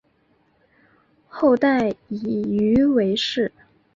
[1.29, 3.51] 后代以鱼为氏。